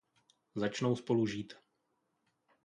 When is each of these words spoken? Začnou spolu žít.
Začnou 0.55 0.95
spolu 0.95 1.25
žít. 1.25 1.53